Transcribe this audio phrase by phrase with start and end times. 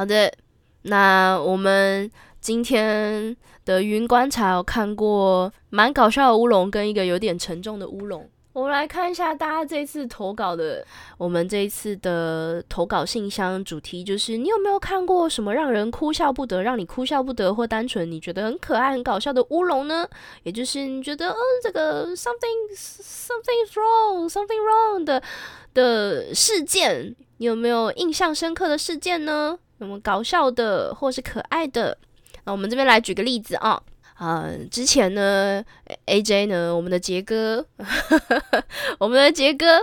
[0.00, 0.32] 好的，
[0.84, 2.10] 那我们
[2.40, 3.36] 今天
[3.66, 8.26] 的云观察有看过蛮搞笑的乌龙，跟一个有点沉重的乌龙。
[8.54, 10.82] 我们来看一下大家这次投稿的，
[11.18, 20.08] 我们这一次的投稿信箱主题就是：你有没有看过什么让人哭笑不得、让你哭笑不得，或单纯你觉得很可爱、很搞笑的乌龙呢？
[20.44, 25.22] 也就是你觉得，嗯，这个 something something wrong something wrong 的
[25.74, 29.58] 的事件，你有没有印象深刻的事件呢？
[29.80, 31.96] 有没有搞笑的或是可爱的？
[32.44, 33.80] 那我们这边来举个例子啊。
[34.14, 35.64] 啊，之前呢
[36.04, 37.64] ，A J 呢，我们的杰哥，
[39.00, 39.82] 我们的杰哥，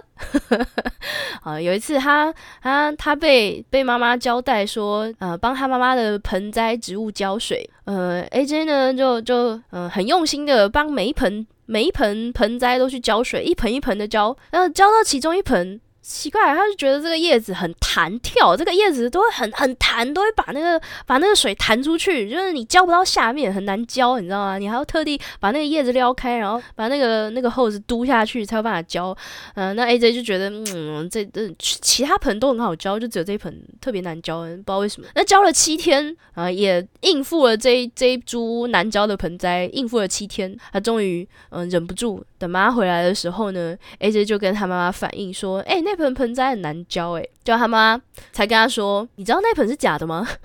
[1.41, 15.81] 啊， 有一次他他他被被妈妈交代说，呃，帮他妈妈的盆栽植物浇水，呃，A J 呢就就嗯很用心的帮每一盆每一盆盆栽都去浇水，一盆一盆的浇，然后浇到其中一盆。
[16.07, 24.57] 奇怪，他就觉得这个叶子很弹跳，这个叶子都会很很弹，都会把那个把那个水弹出去，就是你浇不到下面，很难浇，你知道吗？
[24.57, 29.15] 你还要特地把那个叶子撩开，然后把那个那个 hose 嘟下去才有办法浇。
[29.55, 35.07] 嗯，那 AJ 就觉得，嗯，这这其他盆都很好浇，就只有这一盆特别难浇，不知道为什么。
[35.13, 47.99] 那浇了七天啊，也应付了这这一株难浇的盆栽，应付了七天，他终于嗯忍不住，等妈回来的时候呢，AJ 就跟他妈妈反映说，哎，那盆盆栽很难浇，诶，叫他妈
[48.31, 50.27] 才跟他说，你知道那盆是假的吗？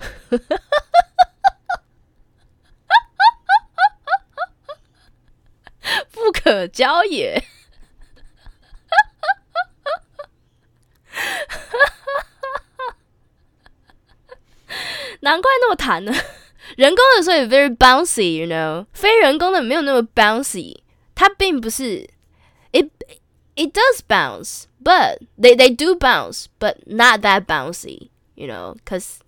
[6.11, 7.43] 不可浇也，
[15.19, 16.11] 难怪那么弹呢。
[16.77, 20.81] 人工的所以 very bouncy，you know，非人工的没有那么 bouncy，
[21.15, 22.09] 它并不是
[22.71, 22.89] it。
[23.55, 29.19] it does bounce, but they they do bounce, but not that bouncy, you know，cause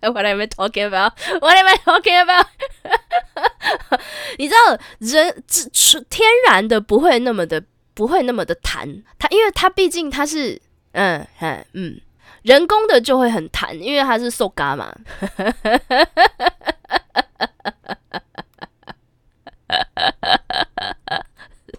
[0.00, 1.14] what am I talking about?
[1.40, 2.46] What am I talking about?
[4.38, 5.42] 你知道人
[6.08, 10.62] 天然的不会那么的不会那么的弹，它因为它毕竟它是
[10.92, 12.00] 嗯嗯嗯，
[12.42, 14.94] 人工的就会很弹，因为它是塑胶嘛。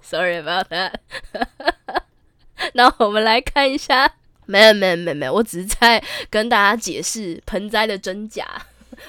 [0.13, 0.95] Sorry about that。
[2.73, 4.11] 那我们来看一下，
[4.45, 8.45] 没有没有没有没有，我只是在跟大家解释盆栽的真假。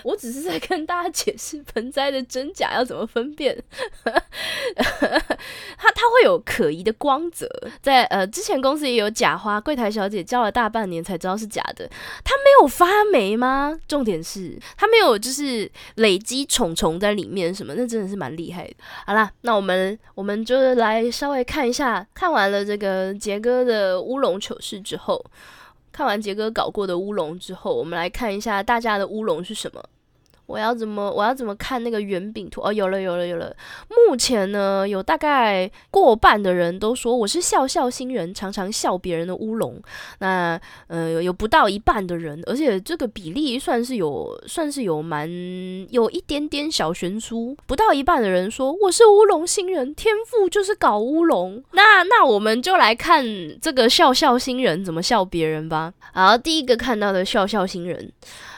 [0.03, 3.57] 我只是在跟大家解释盆栽的真假要怎么分辨，
[4.05, 7.49] 它它会有可疑的光泽，
[7.81, 11.89] 在呃之前公司也有假花，柜台小姐教了大半年才知道是假的，
[12.25, 13.79] 它没有发霉吗？
[13.87, 18.75] 重点是它没有就是累积虫虫在里面什么，那真的是蛮厉害的。
[19.07, 25.25] 好啦，那我们我们就来稍微看一下，看完了这个杰哥的乌龙糗事之后。
[25.95, 29.81] 看完杰哥搞过的乌龙之后，我们来看一下大家的乌龙是什么。
[30.47, 32.61] 我要怎么我要怎么看那个圆饼图？
[32.61, 33.55] 哦，有了有了有了。
[33.89, 39.81] 目前呢，有大概过半的人都说我是笑笑新人，常常笑别人的乌龙。
[40.19, 45.29] 那呃，有不到一半的人，而且这个比例算是有算是有蛮
[45.91, 47.57] 有一点点小悬殊。
[47.67, 51.65] 不到一半的人说我是乌龙新人，天赋就是搞乌龙。
[51.73, 53.25] 那那我们就来看
[53.61, 55.93] 这个笑笑新人怎么笑别人吧。
[56.13, 58.13] 好，第一个看到的笑笑新人，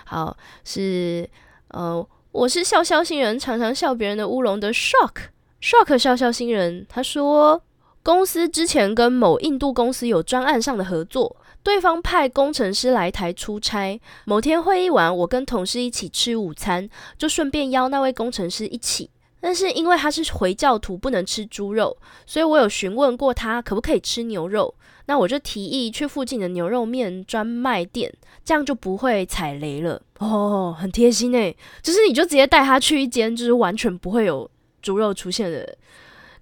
[0.05, 1.29] 好是。
[1.77, 5.13] 呃，我是笑笑新人，常常笑别人的乌龙的 shock
[5.61, 6.87] shock 笑笑新人。
[6.89, 7.61] 他说，
[8.03, 14.01] 公司之前跟某印度公司有专案上的合作，对方派工程师来台出差。
[14.25, 16.89] 某天会议完，我跟同事一起吃午餐，
[17.19, 19.11] 就顺便邀那位工程师一起。
[19.47, 21.97] 但是因为他是回教徒，不能吃猪肉，
[22.27, 24.75] 所以我有询问过他可不可以吃牛肉。
[25.05, 28.13] 那我就提议去附近的牛肉面专卖店，
[28.45, 30.03] 这样就不会踩雷了。
[30.19, 34.51] 哦，很贴心诶，就是你就直接带他去一间，就是完全不会有
[34.83, 35.59] 猪肉出现的。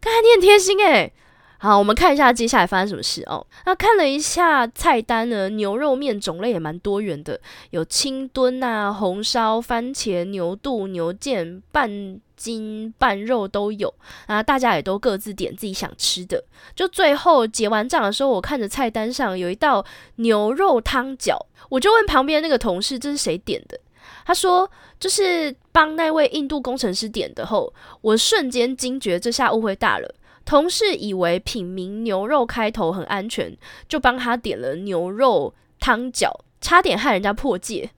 [0.01, 1.13] 看来你很贴心诶。
[1.59, 3.47] 好，我们看一下接下来发生什么事哦。
[3.67, 13.93] 那看了一下菜单呢，牛肉面种类也蛮多元的，有清炖啊、红烧、番茄、牛肚、牛腱、拌筋、半肉都有
[14.27, 14.43] 啊。
[14.43, 16.43] 大家也都各自点自己想吃的。
[16.75, 19.85] 就最后结完账的时候，我看着菜单上有一道
[20.17, 21.37] 牛肉汤饺，
[21.69, 23.79] 我就问旁边那个同事这是谁点的？
[24.27, 27.45] 他说就是帮那位印度工程师点的。
[27.45, 30.15] 后我瞬间惊觉，这下误会大了。
[30.47, 33.57] 同事以为品名牛肉开头很安全，
[33.89, 37.91] 就帮他点了牛肉汤饺，差点害人家破戒。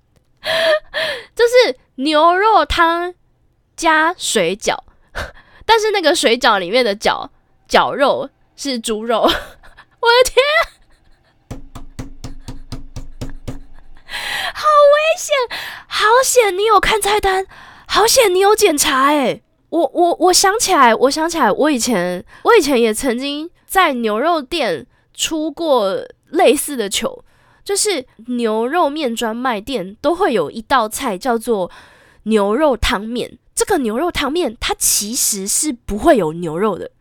[1.35, 3.13] 就是牛肉汤
[3.77, 4.75] 加水饺，
[5.67, 7.29] 但是那个水饺里面的饺
[7.69, 9.37] 饺肉是猪肉， 我的
[10.25, 10.43] 天，
[14.55, 14.65] 好
[14.95, 15.35] 危险，
[15.87, 17.47] 好险你有看菜单，
[17.87, 19.43] 好险你有检查诶。
[19.69, 27.25] 我我我想起来，我想起来，我以前我以前也曾经在牛肉店出过类似的糗，
[27.65, 31.71] 就是牛肉面专卖店都会有一道菜叫做
[32.23, 33.39] 牛肉汤面。
[33.57, 36.93] 这个牛肉汤面它其实是不会有牛肉的。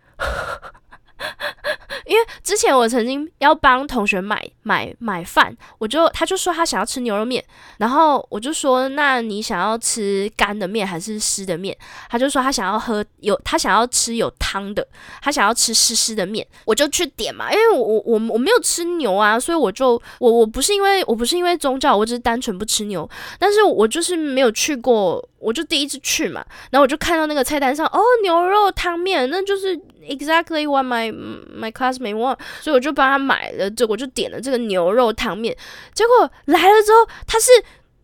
[2.05, 7.43] 因为之前我曾经要帮同学买买买饭，我就他就说他想要吃牛肉面，
[7.77, 11.75] 然后我就说那你想要吃干的面还是湿的面？
[12.09, 14.85] 他就说他想要喝有他想要吃有汤的，
[15.21, 17.51] 他想要吃湿湿的面，我就去点嘛。
[17.51, 23.09] 因为我我我我没有吃牛啊，所以我就我我不是因为我不是因为宗教，我只是单纯不吃牛，
[23.39, 25.27] 但是我就是没有去过。
[25.37, 35.55] 我就第一次去嘛，然后我就看到那个菜单上，哦，牛肉汤面，那就是 exactly what my my classmate want，所以我就帮他买了，这我就点了这个牛肉汤面。
[35.93, 37.51] 结果来了之后，它是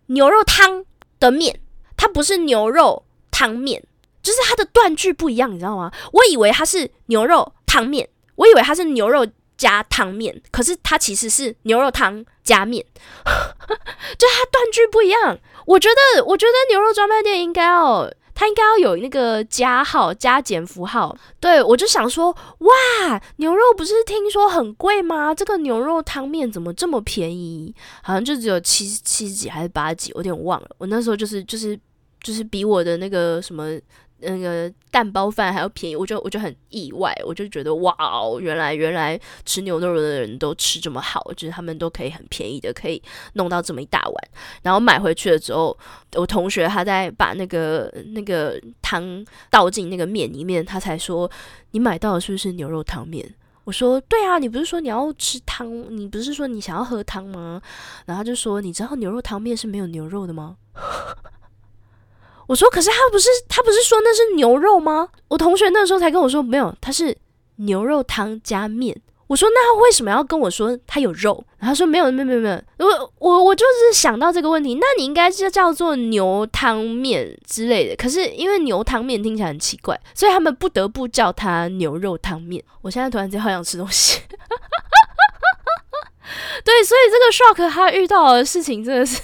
[0.08, 0.86] 牛肉汤
[1.20, 1.60] 的面，
[1.96, 3.84] 它不是牛肉汤面，
[4.22, 5.92] 就是它的断句不一样，你知道吗？
[6.14, 9.26] 我以为它是牛肉汤面，我以为它是牛肉
[9.58, 12.84] 加汤面，可是它其实是牛肉汤加面，
[13.26, 15.38] 就它断句不一样。
[15.68, 21.16] 我觉得，我觉得牛肉专卖店应该要，它应该要有那个加号、加减符号。
[21.40, 25.34] 对我就想说，哇，牛肉不是听说很贵吗？
[25.34, 27.74] 这个牛肉汤面怎么这么便宜？
[28.02, 30.70] 好像就只有七七十几还是八几，我有点忘了。
[30.78, 31.80] 我那时候就是就是
[32.22, 33.80] 就是比我的那个什么。
[34.22, 43.02] 那个蛋包饭还要便宜，我就我就很意外，我就觉得哇哦，原来原来吃牛肉的人都吃这么好，就是他们都可以很便宜的可以
[43.34, 44.16] 弄到这么一大碗。
[44.62, 45.78] 然后买回去了之后，
[46.16, 51.30] 我同学他在把那个那个汤倒进那个面里面，他才说
[51.72, 53.36] 你买到的是不是牛肉汤面？
[53.64, 57.62] 我说对啊，你不是说你要吃汤，你不是说你想要喝汤吗？
[58.06, 60.58] 然后他就说你知道牛肉汤面是没有牛肉的吗？
[62.52, 65.08] 我说，可是他不是他不是说那是牛肉吗？
[65.30, 67.18] 我同学那时候才跟我说，没有，他是
[67.56, 68.94] 牛肉汤加面。
[69.28, 71.42] 我说，那他为什么要跟我说他有肉？
[71.62, 72.62] 他说没有，没有，没有，没有。
[72.80, 77.96] 我我我就是想到这个问题，那你应该是叫做牛汤面之类的。
[77.96, 82.62] 可是因为牛汤面听起来很奇怪，所以他们不得不叫它牛肉汤面。
[82.82, 84.20] 我现在突然间好想吃东西。
[86.66, 89.22] 对，所以这个 shock 他遇到的事情真的是。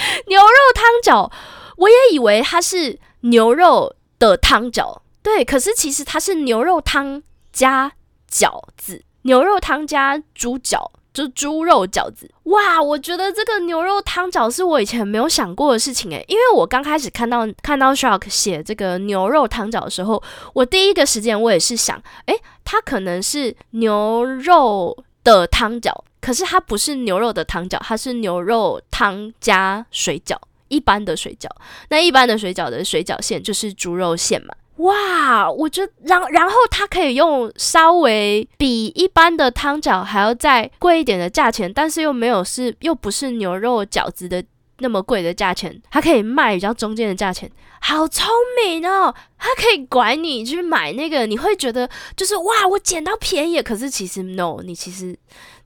[0.26, 1.30] 牛肉汤饺，
[1.76, 7.92] 我也以为它是牛肉的汤饺，对，可是其实它是牛肉汤加
[8.30, 12.30] 饺子，牛肉汤加猪脚，就猪肉饺子。
[12.44, 20.22] 哇，我觉得这个牛肉汤饺是我以前没有想过的事情诶，因为我刚开始看到看到 Shark 写这个牛肉汤饺的时候，
[20.54, 25.92] 我第一个时间我也是想，诶，它可能是牛肉的汤饺。
[26.20, 30.36] 可是它不是牛肉的汤饺，它是牛肉汤加水饺，
[30.68, 31.48] 一般的水饺。
[31.88, 34.54] 那一般的水饺的水饺馅就是猪肉馅嘛？
[34.76, 44.42] 哇，我觉得，然然后它可以用稍微比一般的汤饺还要再贵一点的价钱，但是又没有是又不是牛肉饺子的
[44.78, 48.26] 那么贵的价钱，它可以卖比较中间的价钱，好聪
[48.64, 49.14] 明哦！
[49.36, 55.18] 它可以管你去买那个，你会觉得就是哇，我捡到便宜，可是其实 no，你其实。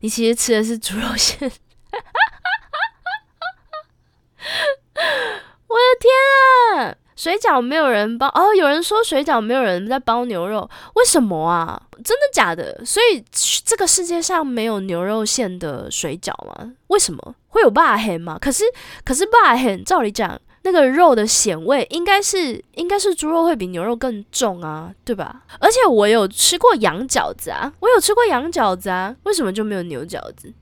[0.05, 1.49] 你其实吃的是猪肉馅， 我
[5.79, 6.13] 的天
[6.77, 6.95] 啊！
[7.17, 11.81] 水饺没有人包哦，有人说水饺没有人在包牛肉，为什么啊？
[12.05, 12.85] 真的假的？
[12.85, 13.25] 所以
[13.65, 16.75] 这个世界上没有牛肉馅的水饺吗？
[16.89, 18.37] 为什么会有霸黑吗？
[18.39, 18.63] 可是
[19.07, 20.39] 可是霸黑，照理讲。
[20.65, 25.43] 那个肉的咸味应该是应该是猪肉会比牛肉更重啊，对吧？
[25.61, 30.53] 而且我有吃过羊饺子啊，我有吃过羊饺子啊，为什么就没有牛饺子？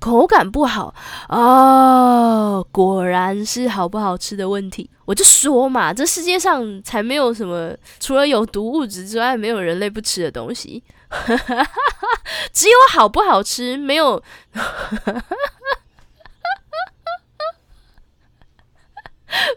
[0.00, 0.94] 口感不好
[1.30, 4.90] 哦，果然是好不好吃的问题。
[5.06, 10.82] 我就说嘛，这世界上才没有什么除了有毒物质之外，没有人类不吃的东西，
[12.52, 14.22] 只有好不好吃，没有。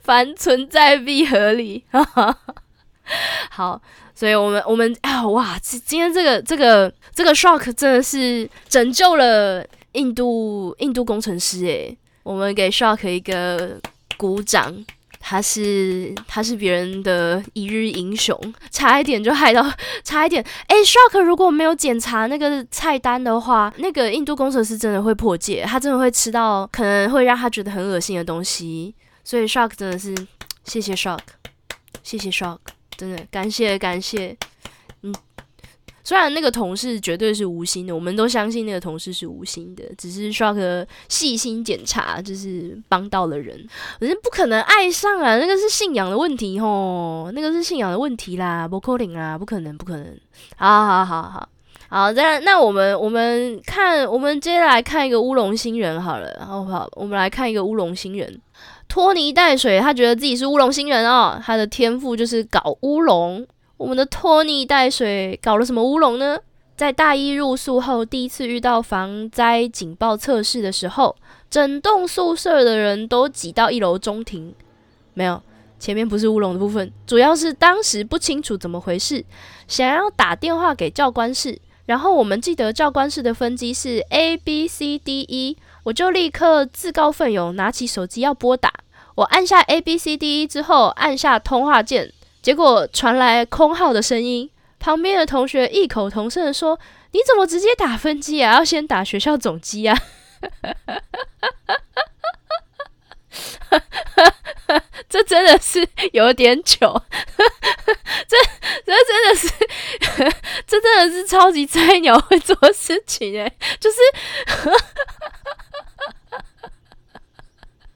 [0.07, 1.83] 凡存在必合理，
[3.51, 3.81] 好，
[4.15, 13.77] 所以我们我们啊哇，今今天这个这个这个 shock 真的是拯救了印度印度工程师诶，我们给 shock 一个
[14.15, 14.73] 鼓掌，
[15.19, 18.39] 他是他是别人的一日英雄，
[18.71, 19.61] 差一点就害到
[20.05, 28.95] 差一点，诶 s h o c k 如果没有检查那个菜单的话，那个印度工程师真的会破戒，他真的会吃到可能会让他觉得很恶心的东西。
[29.27, 30.15] 所以 Shark 真的是
[30.63, 31.19] 谢谢 Shark，
[32.01, 32.59] 谢谢 Shark，
[32.95, 34.33] 真的感谢感谢，
[35.01, 35.13] 嗯，
[36.01, 43.67] 虽然那个同事绝对是无心的，我们都相信那个同事是无心的，只是 Shark 细心检查，就是帮到了人，
[43.99, 50.17] 可是不可能爱上啊，那个是信仰的问题吼，那个是信仰的问题啦，不可能啦，不可能，不可能。
[50.55, 51.49] 好好好好
[51.89, 56.87] 好，那那我们我们看，我们接下来看一个乌龙新人好了，好不好？
[56.93, 58.41] 我们来看一个乌龙新人。
[58.87, 63.45] 拖泥带水，他觉得自己是乌龙新人哦，他的天赋就是搞乌龙。
[63.77, 66.39] 我们的拖泥带水搞了什么乌龙呢？
[66.75, 71.15] 在大一入宿后，第一次遇到防灾警报测试的时候，
[71.49, 74.53] 整栋宿舍的人都挤到一楼中庭。
[75.13, 75.41] 没有，
[75.79, 79.25] 前面不是乌龙的部分，主要是当时不清楚怎么回事，
[79.67, 85.57] 想要打电话给教官室，然后我们记得教官室的分机是 A B C D E。
[85.85, 88.73] 我就立刻自告奋勇，拿起手机要拨打。
[89.15, 94.49] 我按下 A B C D E 之后，按下通话键，结果传来空号的声音。
[94.79, 96.77] 旁边的同学异口同声的说
[97.11, 98.55] ：“你怎么直接打分机啊？
[98.55, 99.97] 要先打学校总机啊！”
[105.09, 107.01] 这真的是有点糗，
[108.27, 108.37] 这
[108.85, 109.47] 这真的是，
[110.67, 113.97] 这真的是超级菜鸟会做事情诶，就是。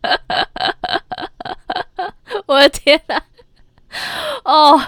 [2.48, 3.22] 我的天呐！
[4.44, 4.82] 哦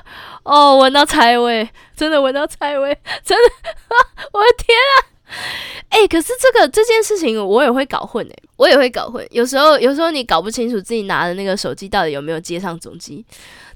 [0.44, 3.44] 哦，闻到菜味，真的闻到菜味，真的！
[4.34, 5.13] 我的天啊！
[5.90, 9.26] 哎，可是这个这件事情我也会搞混哎，我也会搞混。
[9.32, 13.26] 有时候有时候你搞不清楚自己拿的那个手机到底有没有接上总机，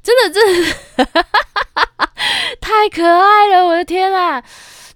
[0.02, 1.06] 真的真的
[2.60, 3.66] 太可爱了！
[3.66, 4.44] 我的天啊，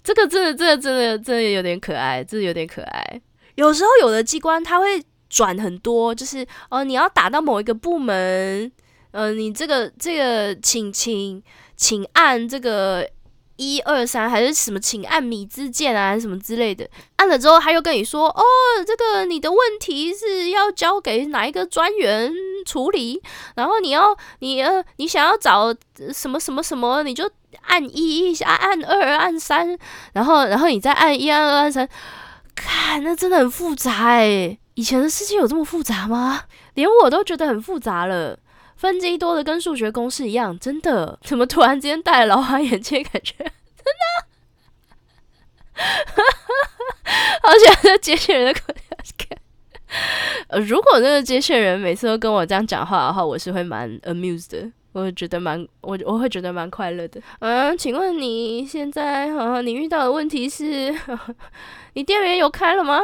[0.03, 3.21] 这个真的真的真的真的有点可爱，真的有点可爱。
[3.55, 5.03] 有时候有的机关它会。
[5.33, 8.69] 转很多，就是哦，你要打到某一个部门，
[9.11, 11.41] 呃，你这个这个，请请
[11.77, 13.09] 请按这个
[13.61, 16.89] 一二三，还是什么，请按米字键啊，什么之类的。
[17.17, 18.43] 按了之后，他又跟你说，哦，
[18.87, 22.33] 这个你的问题是要交给哪一个专员
[22.65, 23.21] 处理，
[23.55, 25.71] 然后你要你呃，你想要找
[26.11, 27.29] 什么什么什么，你就
[27.67, 29.77] 按一，按按二，按三，
[30.13, 31.87] 然后然后你再按一，按二，按三，
[32.55, 34.57] 看，那真的很复杂诶。
[34.73, 36.45] 以前的世界有这么复杂吗？
[36.73, 38.39] 连我都觉得很复杂了，
[38.81, 41.17] 分机多的跟数学公式一样，真的？
[41.23, 43.45] 怎么突然之间戴老花眼镜，感觉 真
[43.85, 45.83] 的？
[47.43, 48.81] 好喜欢这接线人的口条。
[50.47, 57.21] 呃， 如果那个接线人每次都跟我这样讲话的话，我是会蛮 amused 的，我会觉得蛮我我会觉得蛮快乐的。
[57.39, 60.93] 嗯，请问你现在啊，你遇到的问题是？
[61.93, 62.99] 你电源有开了吗？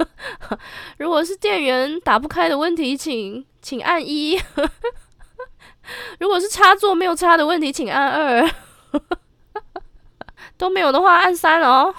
[0.98, 4.38] 如果是电源打不开的问题，请请按一；
[6.20, 8.48] 如果是插座没有插的问题，请按二；
[10.56, 11.94] 都没有的话，按三哦。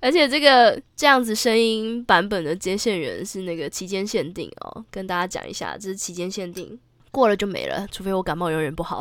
[0.00, 6.78] 而且这个这样子声音版本的接线员是那个期间限定哦，跟大家讲一下，这是期间限定，
[7.10, 8.98] 过了就没了，除非我感冒永远不好。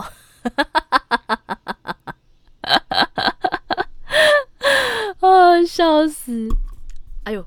[5.20, 5.64] 啊！
[5.68, 6.48] 笑死！
[7.24, 7.46] 哎呦，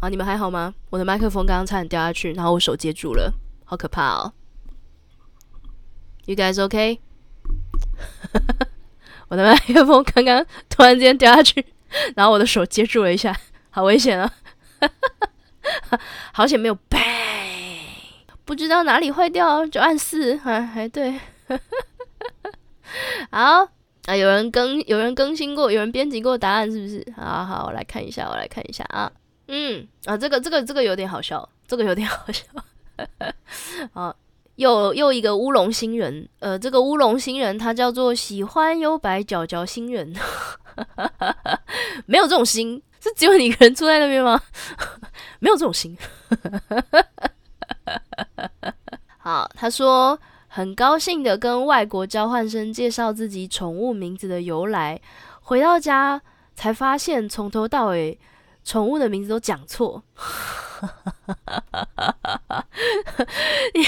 [0.00, 0.74] 好，你们还好吗？
[0.90, 3.32] 我的麦克风刚刚差点掉下去，然后我手接住了，
[3.64, 4.32] 好可怕哦
[6.26, 6.98] ！You guys okay？
[9.28, 11.66] 我的麦克风刚刚突然间掉下去，
[12.14, 13.36] 然后我的手接住了一下，
[13.70, 14.32] 好危险啊！
[16.32, 16.98] 好险没有掰，
[18.44, 21.18] 不知道哪里坏掉就按四，还还对，
[23.30, 23.68] 好。
[24.06, 27.04] 啊，有人更有人更新过，有人编辑过答案，是不是？
[27.16, 29.10] 好好，我来看一下，我来看一下啊。
[29.48, 32.44] 嗯，啊，这个这个这个有点好笑，这个有点好笑。
[33.92, 34.14] 好，
[34.54, 40.14] 又又一个乌龙新人，呃，这个乌龙新人他叫做喜欢优白角角新人，
[42.06, 44.40] 没有这种心，是只有你一个人住在那边吗？
[45.40, 45.96] 没有这种心。
[49.18, 50.18] 好，他说。
[50.48, 54.98] 很高兴的跟外国交换生介绍自己宠物名字的由来，
[55.42, 56.22] 回到家
[56.54, 58.18] 才发现从头到尾
[58.64, 60.02] 宠物的名字都讲错。
[63.74, 63.82] 你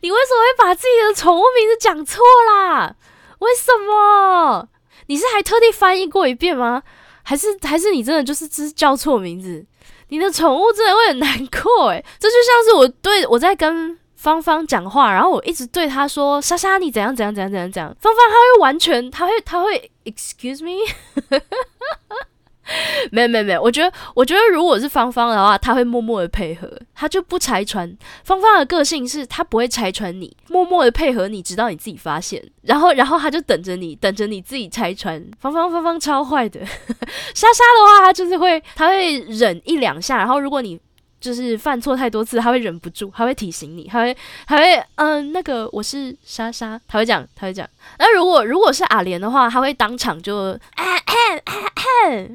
[0.00, 2.96] 你为什么会把自己的宠物名字讲错啦？
[3.40, 4.66] 为什么？
[5.06, 6.82] 你是还特地翻译过一遍吗？
[7.22, 9.64] 还是还是你真的就是只是叫错名字？
[10.08, 13.98] 你的宠物真的会很难过诶，这就像是我对我在跟。
[14.16, 20.80] 芳芳讲话，然后我一直对她说：“莎莎，你怎样怎样怎样怎样怎样。”芳芳她会完全，她会她会，excuse me，
[23.12, 27.96] 没有没有没有，我觉得我觉得如果是芳芳的话，他会默默的配合，他就不拆穿。
[28.24, 35.22] 芳芳的个性是，他不会拆穿你，默默的配合你，直到你自己发现，然后，然后他就等着你，等着你自己拆穿。
[35.38, 36.60] 芳芳芳芳超坏的，
[37.34, 40.80] 莎莎的话，他就是会，他会忍一两下，然后如果你。
[41.24, 44.14] 就是犯错太多次，他会忍不住，他会提醒你，他会，
[44.46, 47.66] 他会，嗯，那个我是莎莎，他会讲，他会讲。
[47.98, 50.58] 那如果如果是阿莲的话，他会当场就，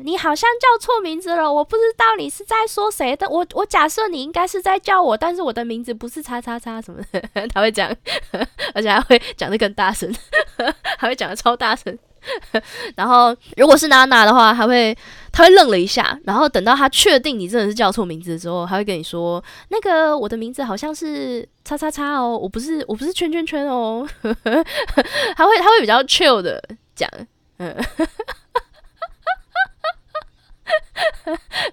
[0.04, 7.22] 你好像叫错名字了，我不知道你是在说谁的，我我假设你应该是在叫我，但是我的名字不是叉叉叉什么的，
[7.54, 7.96] 他会讲，
[8.74, 10.12] 而且还会讲的更大声，
[10.98, 11.96] 还会讲的超大声。
[12.96, 14.96] 然后，如果是娜娜的话，他会
[15.32, 24.08] 他会愣了一下，然后等到他确定你真的是叫错名字的时候，他会跟你说：“那个我的名字好像是叉叉叉哦，我不是我不是圈圈圈哦。
[25.36, 26.62] ”他会他会比较 chill 的
[26.96, 27.10] 讲，
[27.58, 27.76] 嗯，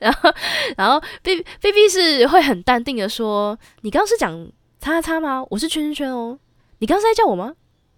[0.00, 0.32] 然后
[0.76, 4.32] 然后 B B B 是会很淡定的说：“你刚刚是讲
[4.80, 5.44] 叉叉叉吗？
[5.50, 6.38] 我是圈圈圈哦，
[6.78, 7.54] 你刚刚是在叫我吗？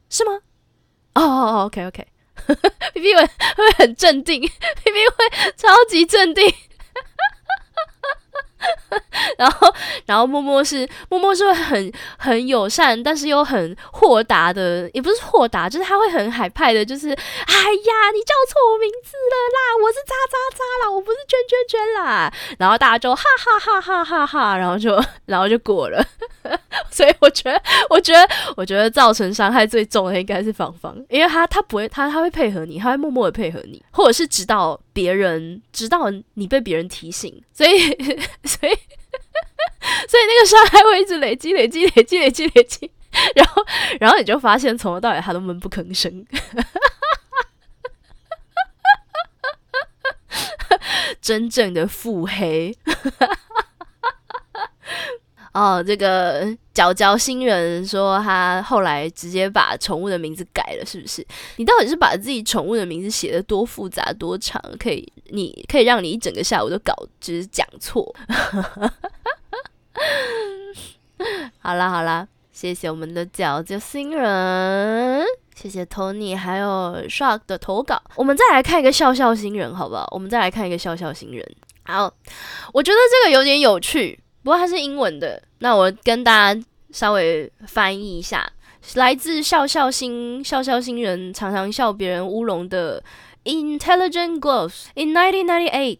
[0.08, 0.40] 是吗？
[1.14, 2.06] 哦哦哦，OK OK。”
[2.94, 6.44] 皮皮会会很镇定皮皮会超级镇定，
[9.38, 9.72] 然后
[10.06, 26.04] 然后默默是默默是会很很友善，但是又很豁达的，也不是豁达，就是他会很海派的，就是哎呀，你叫错我名字了啦，我是渣渣渣啦，我不是圈圈圈啦，然后大家就哈哈哈哈哈哈，然后就然后就过了。
[26.90, 27.60] 所以我觉得，
[27.90, 37.78] 我觉得，我觉得造成伤害最重的应该是芳芳，因为他他不会，他他会配合你，他会默默的配合你，或者是直到别人直到你被别人提醒， 所以
[38.42, 38.74] 所以
[40.10, 42.90] 所以那个伤害会一直累积累积累积累积累积，
[43.36, 43.64] 然后
[44.00, 46.26] 然后你就发现从头到尾他都闷不吭声，
[51.22, 52.76] 真正的腹黑。
[55.58, 61.26] 哦，这个佼佼新人说他后来直接把宠物的名字改了，是不是？
[61.56, 68.14] 你到底是把自己宠物的名字写的多复杂多长，可以你可以让你一整个下午都搞就是讲错。
[71.58, 75.24] 好啦好啦，谢谢我们的佼佼新人，
[75.56, 78.00] 谢谢 Tony 还有 Shark 的投稿。
[78.14, 80.06] 我们再来看一个笑笑新人，好不好？
[80.12, 81.44] 我们再来看一个笑笑新人。
[81.82, 82.14] 好，
[82.72, 84.20] 我觉得这个有点有趣。
[84.42, 88.50] 不过它是英文的，那我跟大家稍微翻译一下，
[88.94, 93.02] 来自笑笑星笑笑星人常常笑别人乌龙的
[93.44, 94.86] Intelligent Gloves。
[94.94, 95.98] In 1998,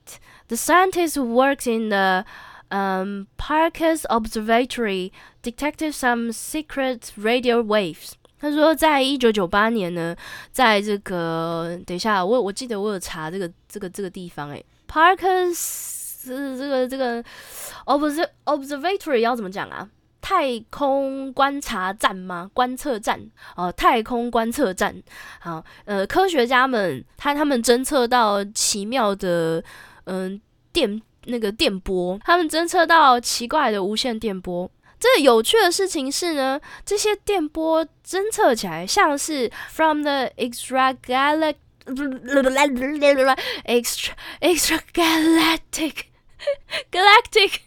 [0.49, 2.25] the scientist who works in the
[2.71, 8.13] um, Parkes Observatory detected some secret radio waves。
[8.41, 10.15] 他说，在一九九八年呢，
[10.53, 15.98] 在这个等一下，我我记得我有查这个这个这个地方，诶 Parkes。
[16.37, 17.23] 是这个这个
[17.87, 19.89] observ observatory 要怎么讲啊？
[20.21, 22.51] 太空观察站吗？
[22.53, 23.19] 观测站
[23.57, 25.03] 哦，太空观测站。
[25.39, 29.63] 好，呃，科学家们他他们侦测到奇妙的
[30.05, 30.39] 嗯
[30.73, 34.71] 电那个电波，他们侦测到奇怪的无线电波。
[35.01, 41.55] 这有趣的事情是呢，这些电波侦测起来像是 from the extra galactic
[43.65, 44.13] extra
[44.43, 44.81] extra
[46.92, 47.60] galactic。Galactic,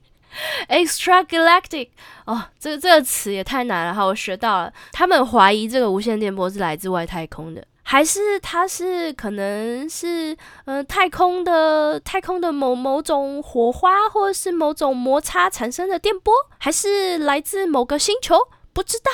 [0.69, 1.89] extra galactic，
[2.27, 4.05] 哦，这个这个词也太难了哈！
[4.05, 18.37] 我学到了，他们怀疑这个无线电波是来自外太空的，还是它是可能是呃太空的太空的某某种火花，或者是某种摩擦产生的电波，还是来自某个星球？
[18.75, 19.11] 不知道，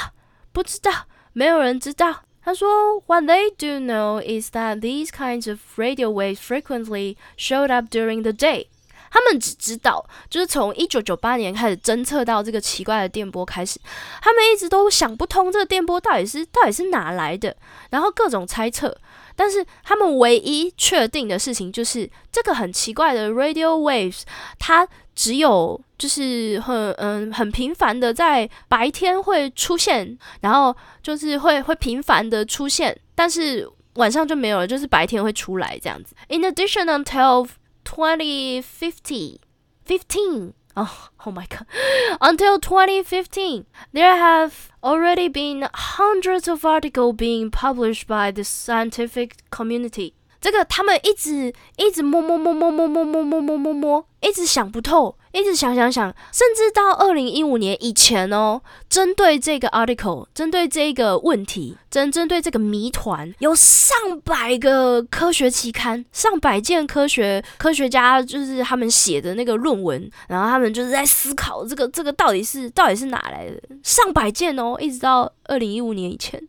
[0.50, 2.22] 不知道，没有人知道。
[2.44, 8.32] 他说，What they do know is that these kinds of radio waves frequently showed up during the
[8.32, 8.66] day.
[9.11, 13.79] 他们只知道，就是从一九九八年开始侦测到这个奇怪的电波开始，
[14.21, 17.55] 他们一直都想不通这个电波到底是到底是哪来的，
[17.89, 18.97] 然后各种猜测。
[19.35, 24.21] 但是他们唯一确定的事情就是，这个很奇怪的 radio waves，
[24.57, 36.15] 它只有就是很嗯很频繁的在白天会出现，然后就是会会频繁的出现，但是晚上就没有了，就是白天会出来这样子。
[36.29, 37.47] In addition, until
[37.87, 39.39] 2050,
[39.85, 40.53] 15.
[40.75, 41.65] Oh, oh my god.
[42.21, 50.13] Until 2015, there have already been hundreds of articles being published by the scientific community.
[50.39, 76.41] 这个他们一直一直摸摸摸摸摸摸摸摸摸摸摸，一直想不透，一直想想想，甚至到二零一五年以前哦，针对这个 article，针对这个问题，针针对这个谜团，有上百个科学期刊，上百件科学科学家就是他们写的那个论文，然后他们就是在思考这个这个到底是到底是哪来的，上百件哦，一直到二零一五年以前，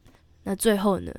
[0.44, 1.12] 那最后呢？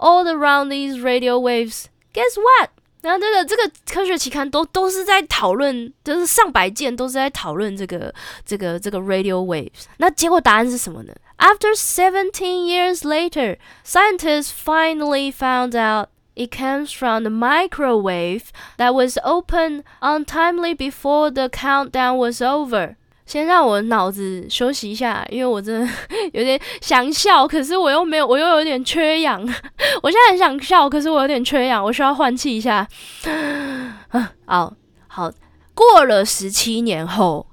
[0.00, 2.70] ？All around these radio waves, guess what？
[3.02, 8.12] 然后这个这个科学期刊都都是在讨论，就是上百件都是在讨论这个
[8.44, 9.84] 这个这个 radio waves。
[9.98, 11.12] 那结果答案是什么呢？
[11.38, 18.46] After seventeen years later, scientists finally found out it comes from the microwave
[18.78, 22.96] that was opened untimely before the countdown was over.
[23.31, 25.87] 先让我脑子休息一下，因为我真的
[26.33, 29.41] 有点想笑，可是我又没有，我又有点缺氧。
[30.03, 32.85] 我现在很想笑，可是我有点缺氧，我需要换气一下。
[34.45, 34.73] 好
[35.07, 35.31] 好，
[35.73, 37.47] 过了十七年后，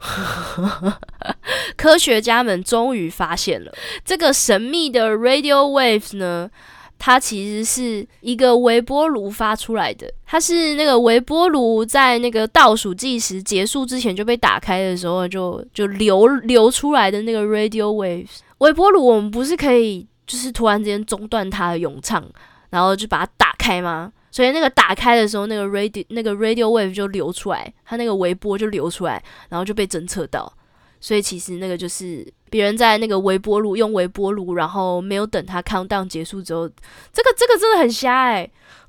[1.79, 3.73] 科学家们终于发现了
[4.05, 6.51] 这个神秘的 radio waves 呢。
[6.99, 18.39] 它其实是一个微波炉发出来的，它是那个微波炉在那个倒数计时结束之前就被打开的时候，就就流流出来的那个 radio waves。
[18.59, 22.25] 微波炉我们不是可以就是突然之间中断它的咏唱，
[22.71, 24.13] 然后就把它打开吗？
[24.31, 30.53] 所以那个打开的时候，那个 radio 那个 radio wave 就流出来，它那个微波就流出来，然后就被侦测到。
[31.01, 36.69] 所以其实那个就是别人在那个微波炉用微波炉，然后没有等它 countdown 结束之后，
[37.13, 38.51] 这个这个真的很瞎哎！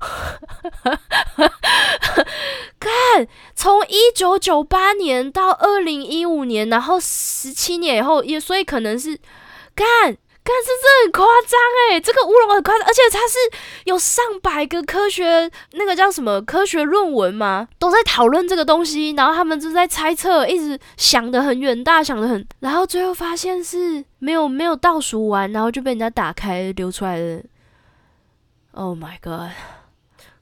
[2.80, 9.18] 看，从一九九八年到二零一五年，然后十七年以后，也所以可能是
[9.74, 10.16] 干。
[10.52, 11.60] 但是这很夸张
[11.90, 13.38] 诶，这个乌龙很夸张，而且它是
[13.84, 17.68] 有上百个科学那个叫什么科学论文吗？
[17.78, 27.44] 都在讨论这个东西，然后他们就在猜测，一直想的很远大，想的很，然后最后发现是没有没有倒数完，然后就被人家打开流出来的。
[28.72, 29.50] Oh my god！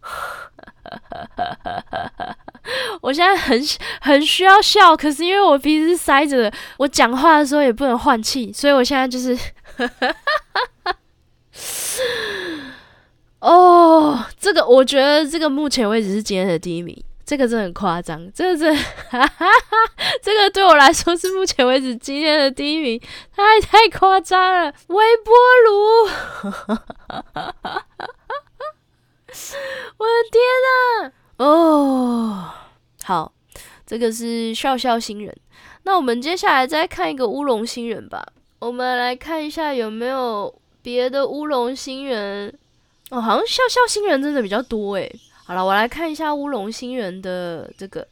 [3.03, 3.61] 我现在很
[4.01, 9.37] 很需要笑，可是因为我鼻子塞着，我讲话的时候也不能换气，所以我现在就是。
[9.79, 10.13] 哈哈哈
[10.83, 10.97] 哈哈
[13.39, 18.75] 哦，这个我觉得这个目前为止是今天的第一名，这个真的很夸张，这个这
[20.21, 23.01] 这个对我来说是目前为止今天的第一名，
[23.37, 25.33] 太太夸张了，微波
[25.67, 26.11] 炉，
[29.99, 31.13] 我的天呐！
[31.37, 32.51] 哦，
[33.05, 33.33] 好，
[33.87, 35.33] 这个是笑笑新人，
[35.85, 38.27] 那我们接下来再看一个乌龙新人吧。
[38.61, 42.53] 我们来看一下有没有别的乌龙新人
[43.11, 45.21] 哦，好像笑笑新人真的比较多诶。
[45.45, 48.07] 好了，我来看一下乌龙新人的这个，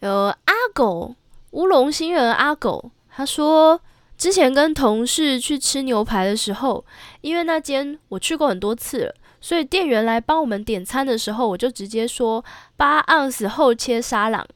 [0.00, 1.14] 呃，阿狗
[1.50, 3.78] 乌龙新人阿狗，他说
[4.16, 6.84] 之前跟同事去吃牛排的时候，
[7.20, 12.42] 因为那间我去过很多次了，所以店员来帮我们点餐的时候，我就直接说
[12.76, 14.46] 八盎司后切沙朗。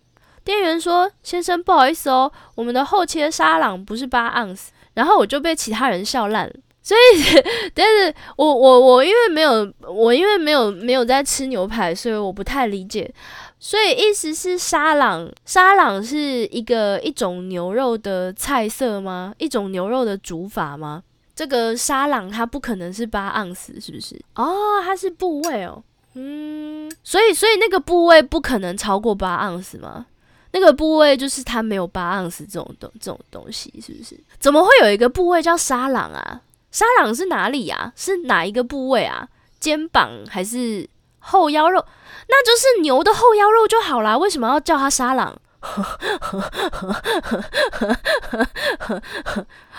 [0.43, 7.43] 店员说：“先生，不好意思哦，我们的后切沙朗不是八盎司。”然后我就被其他人笑烂了，所以，
[7.75, 13.13] 但是我我我因为没有我因为没有没有在吃牛排，所以我不太理解。
[13.59, 19.35] 所以意思是沙朗沙朗是一个一种牛肉的菜色吗？
[19.39, 21.03] 一种牛肉的煮法吗？
[21.35, 24.21] 这个沙朗它不可能是八盎司，是不是？
[24.35, 25.83] 哦，它是部位哦，
[26.15, 30.07] 嗯，所以所以那个部位不可能超过八盎司吗？
[30.55, 34.17] 那个部位就是它没有八盎司这种东这种东西，是不是？
[34.39, 36.41] 怎么会有一个部位叫沙朗啊？
[36.71, 37.93] 沙朗是哪里啊？
[37.97, 39.27] 是哪一个部位啊？
[39.59, 40.89] 肩膀还是
[41.19, 41.85] 后腰肉？
[42.29, 44.17] 那就是牛的后腰肉就好啦。
[44.17, 45.37] 为什么要叫它沙朗？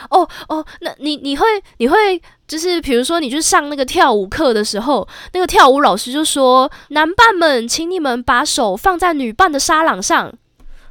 [0.10, 1.46] 哦哦，那你你会
[1.78, 10.34] 你会就是比如说你去上那个跳舞课的时候，那个跳舞老师就说：“男伴们，请你们把手放在女伴的沙朗上。”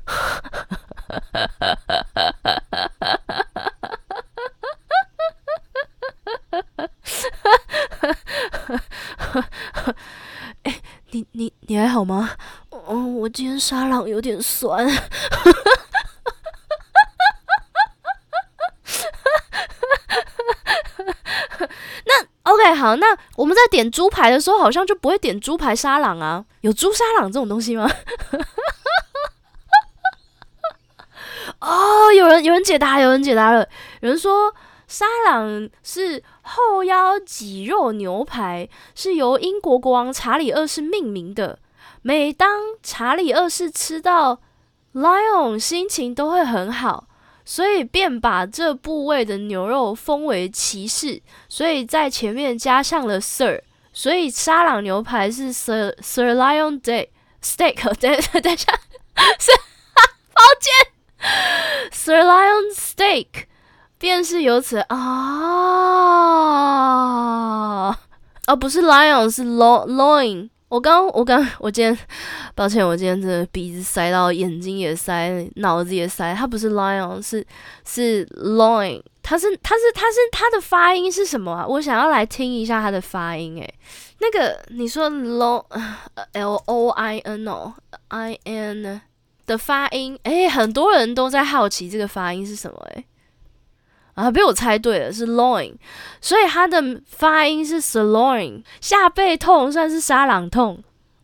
[10.62, 12.30] 哎、你你你还好吗？
[12.70, 14.86] 哦，我今天沙朗有点酸。
[22.06, 26.44] 那 OK，好，那我们在点猪排的时候，好像就不会点猪排沙朗啊？
[26.60, 27.90] 有猪沙朗这种东西吗？
[32.12, 33.68] 有人有人解答，有人解答了。
[34.00, 34.54] 有人说
[34.86, 41.58] 沙朗是后腰脊肉牛排，是由英国国王查理二世命名的。
[42.02, 44.40] 每当查理二世吃到
[44.92, 47.06] lion，心情都会很好，
[47.44, 53.62] 所以便把这部位的牛肉封为骑士，所以在前面加上了 Sir，
[53.92, 57.08] 所以沙朗牛排是 Sir Sir Lion Day
[57.42, 57.82] Steak。
[57.98, 58.72] 等等一下，
[59.40, 59.50] 是
[60.34, 60.93] 抱歉
[61.90, 63.46] ，Sir Lion Steak。
[63.96, 64.98] 便是由此啊，
[68.46, 70.50] 哦，不是 lion，是 loin。
[70.68, 71.96] 我刚，我刚，我今天，
[72.54, 76.34] 抱歉，我今天真的鼻子塞到，眼睛也塞，脑子也塞。
[76.34, 77.46] 它不是 lion，是
[77.86, 79.00] 是 loin。
[79.22, 81.66] 它是，它是，它是，它的发音是什么啊？
[81.66, 83.56] 我想要来听一下它的发音。
[83.58, 83.74] 诶，
[84.18, 85.64] 那个你说 lo
[86.34, 87.72] l o i n o
[88.08, 89.00] i n
[89.46, 92.78] 的发音，诶，很多人都在好奇这个发音是什么？
[92.94, 93.04] 诶。
[94.14, 95.74] 啊，被我猜对了，是 loin，
[96.20, 98.62] 所以它的发音是 sloin，。
[98.80, 100.80] 下背痛算是沙朗痛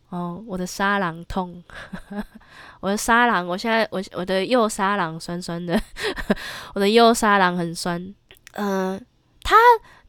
[0.09, 1.63] 哦，我的沙朗痛，
[2.81, 5.81] 我的沙朗，我现在我我的右沙朗酸酸的，
[6.75, 8.13] 我的右沙朗很酸。
[8.55, 9.01] 嗯，
[9.41, 9.55] 他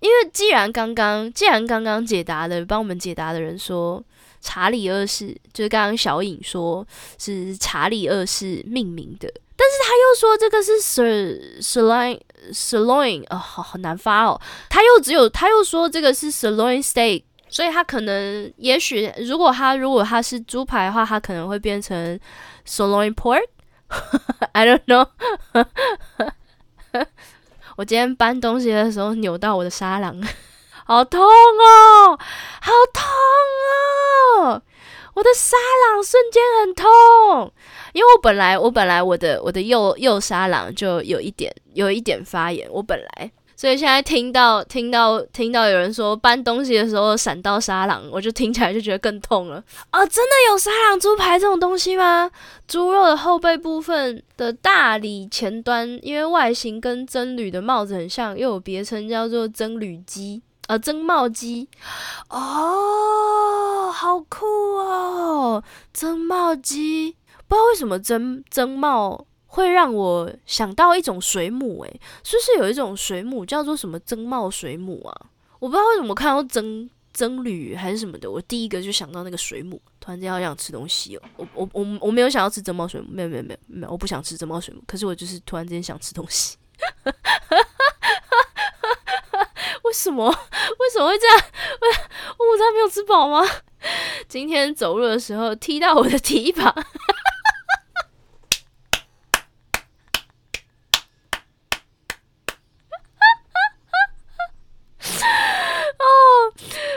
[0.01, 4.03] 因为既然刚刚既然刚刚解答的帮我们解答的人说
[4.43, 6.87] 查理二世，就是刚刚小颖说
[7.19, 9.33] 是查理二世命名的。
[9.57, 12.21] 但是他又说这个是 sir sirloin
[12.53, 14.39] sirloin 啊，好好难发哦。
[14.69, 22.19] 他又只有他又说这个是 sirloin steak，所以他可能也许如果他如果他是猪排的话，他可能会变成
[22.67, 23.45] sirloin pork。
[24.53, 25.07] I don't know。
[27.77, 30.21] 我今天搬东西的时候扭到我的沙狼，
[30.85, 32.19] 好痛哦，
[32.61, 33.03] 好痛
[34.47, 34.63] 哦。
[35.15, 37.53] 我的沙朗瞬间很痛，
[37.93, 50.01] 因为我本来我本来我的我的右右沙朗就有一点有一点发炎，我本来，所以现在听到听到听到有人说搬东西的时候闪到沙朗，我就听起来就觉得更痛了啊！
[50.07, 52.31] 真的有沙朗猪排这种东西吗？
[52.67, 60.41] 猪肉的后背部分的大里前端，因为外形跟真铝的帽子很像，又有别称叫做真铝鸡。
[60.73, 61.69] 呃，增帽机，
[62.31, 64.47] 哦，好酷
[64.79, 65.63] 哦！
[65.93, 67.15] 蒸帽机，
[67.47, 75.27] 不知道为什么蒸蒸帽会让我想到一种水母，诶，是不是有一种水母叫做什么蒸帽水母啊？
[75.59, 79.79] 我不知道为什么看到增增铝还是什么的，我第一个就想到那个水母。
[80.01, 86.57] 突然间好想吃东西哦，我我我我没有想要吃蒸帽水母，没有没有没有没有，我不想吃蒸帽水母，可是我就是突然间想吃东西。
[89.93, 90.25] 为什么？
[90.81, 91.37] 为什么会这样？
[92.39, 93.47] 我午餐没有吃饱吗？
[94.27, 96.67] 今天走路的时候踢到我的蹄膀。
[96.73, 96.83] 哦，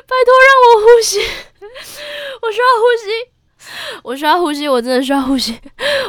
[0.08, 1.20] 拜托让我呼吸，
[2.42, 3.12] 我需要呼吸，
[4.04, 5.60] 我需要呼吸，我真的需要呼吸，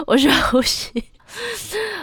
[0.07, 1.11] 我需要呼吸。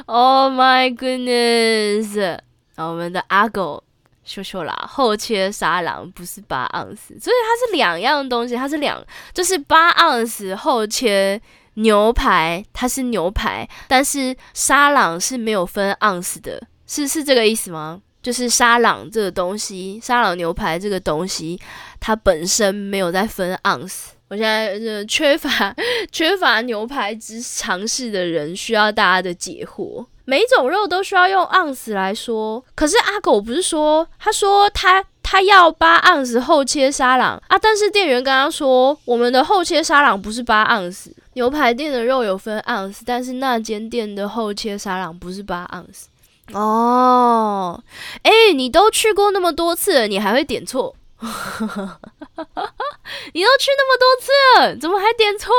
[0.08, 2.42] Oh my goodness！
[2.76, 3.86] 我们的阿狗。
[4.24, 11.42] 秀秀啦，后切沙朗不是八盎司，所以它是两样东西，它是两，就是八盎司后切
[11.76, 18.02] 牛排，它是牛排，但是沙朗是没有分盎司的，是是这个意思吗？
[18.22, 21.60] 就是沙朗这个东西，沙朗牛排这个东西，
[22.00, 24.14] 它本身没有在分盎司。
[24.30, 25.76] 我现在是缺乏
[26.10, 30.06] 缺乏牛排之尝试的人，需要大家的解惑。
[30.26, 46.08] 每种肉都需要用盎司来说，可是阿狗不是说，他说他他要八盎司后切沙朗啊，但是店员跟他说，我们的后切沙朗不是八盎司，牛排店的肉有分盎司，但是那间店的后切沙朗不是八盎司。
[46.54, 47.82] 哦，
[48.22, 50.96] 哎，你都去过那么多次了，你还会点错？
[51.20, 51.28] 你
[53.42, 55.54] 都去那么多次了，怎么还点错？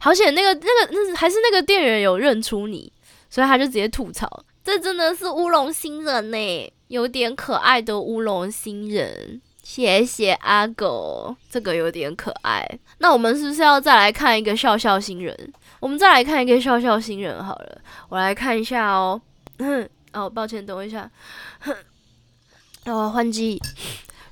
[0.00, 2.92] 好险，那个那个那还是那个店员有认出你。
[3.30, 4.28] 所以他就直接吐槽
[4.64, 12.66] ：“这真的是乌龙新人呢，有点可爱的乌龙新人。”谢谢阿狗，这个有点可爱。
[12.98, 15.52] 那我们是不是要再来看一个笑笑新人？
[15.78, 17.78] 我们再来看一个笑笑新人好了。
[18.08, 19.20] 我来看一下哦。
[20.14, 21.10] 哦，抱歉，等我一下。
[22.86, 23.60] 哦，换机。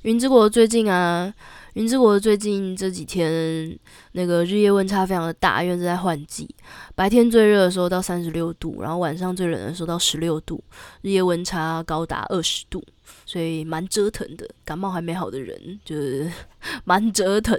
[0.01, 1.31] 云之国最近啊。
[1.77, 3.77] 云之国最近这几天
[4.13, 6.49] 那个日夜温差非常的大，因为正在换季，
[6.95, 10.59] 白天最热的时候到三十六度，然后晚上最冷的时候到十六度，
[11.03, 12.83] 日夜温差高达二十度，
[13.27, 14.49] 所以蛮折腾的。
[14.65, 16.27] 感冒还没好的人就是
[16.83, 17.55] 蛮折腾，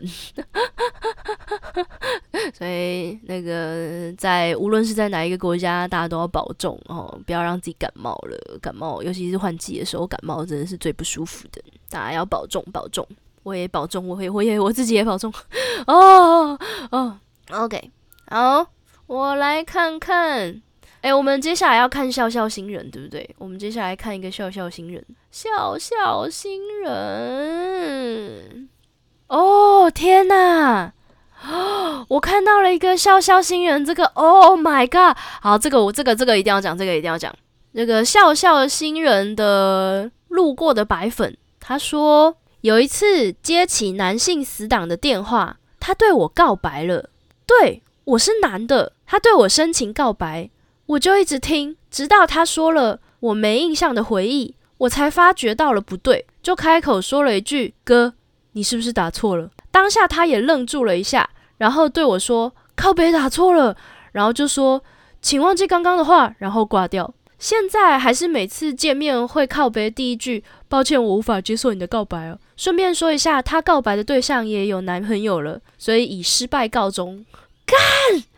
[2.52, 8.58] 所以那个在无论是在哪一个国家，大家都要保重哦，不要让自己感冒了。
[8.60, 13.06] 感冒尤其是换季的时候，感冒真的是最不舒服的，大家要保重保重。
[13.42, 15.32] 我也保重，我也我也我自己也保重。
[15.86, 16.58] 哦
[16.90, 17.18] 哦
[17.50, 17.90] ，OK，
[18.30, 18.66] 好，
[19.06, 20.62] 我来看看。
[21.00, 23.34] 哎，我们接下来要看笑笑新人，对不对？
[23.38, 28.68] 我们接下来看一个笑笑新人，笑笑新人。
[29.28, 30.92] 哦天哪！
[32.08, 35.16] 我看到了一个笑笑新人，这个 Oh my God！
[35.40, 37.32] 好，这个我这个这个一定要讲，这个一定要讲。
[37.72, 42.36] 那个笑笑新人的路过的白粉，他说。
[42.62, 47.10] 有一次接起男性死党的电话，他对我告白了。
[47.46, 50.50] 对我是男的，他对我深情告白，
[50.86, 58.14] 我就一直听，直到他说了我没印象的回忆，我才发觉到了不对，就开口说了一句：“哥，
[58.52, 63.76] 你是不是打错了？”当下他也愣住了一下，然后对我说：“靠北打错了。”
[64.12, 64.82] 然后就说
[65.22, 67.14] ：“请忘记刚刚的话。”然后挂掉。
[67.38, 72.38] 现在还是每次见面会靠背第一句，抱歉，我无法接受你的告白哦。
[72.58, 77.24] 顺便说一下，他告白的对象也有男朋友了，所以以失败告终。
[77.64, 77.78] 干，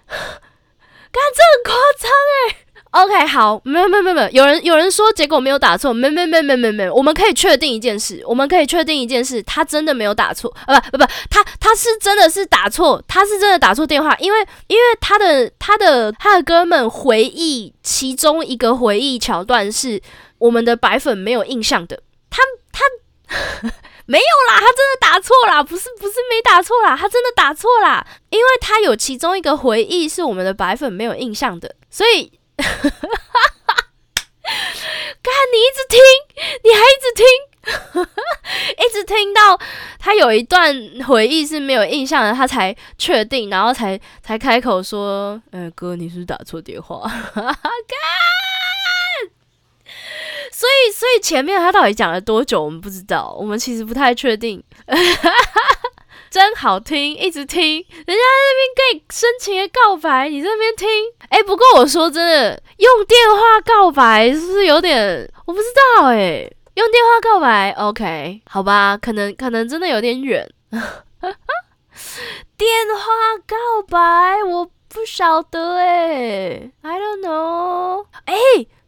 [0.06, 2.56] 干，这很夸张哎。
[2.90, 20.02] OK，好，没有没有没有没有，有人有人说结果没有打错，没没没没没没，我们可以确定一件事，我们可以确定一件事，他真的没有打错，呃不不不，他他是真的是打错，他是真的打错电话，因为因为他的他的他的哥们回忆其中一个回忆桥段是
[20.38, 23.70] 我们的白粉没有印象的，他他
[24.10, 32.32] 没有啦，他真的打错啦，不是不是没打错啦，他真的打错啦，因为他有其中一个回忆是我们的白粉没有印象的，所以。
[32.60, 32.90] 哈哈
[33.66, 33.74] 哈！
[35.22, 35.98] 看你一直听，
[36.64, 37.24] 你还一直听，
[38.84, 39.58] 一直听到
[39.98, 40.74] 他有一段
[41.06, 47.44] 回忆是没有印象的，他才确定，然后才才开口说：“呃，哥，你是不是打错电话？” 看，
[50.60, 54.62] 所以所以前面他到底讲了多久，我们不知道，我们其实不太确定。
[56.30, 60.86] 真好听，一直听，人家在那边跟你深情的告白，你在那边听。
[61.30, 65.26] 哎，不过我说真的，用电话告白是不是有点？
[65.46, 65.64] 我不知
[65.96, 70.46] 道哎，用电话告白，OK，好吧，可能可能真的有点远。
[72.58, 73.02] 电话
[73.46, 73.56] 告
[73.88, 78.04] 白，我不晓得哎，I don't know。
[78.26, 78.34] 哎，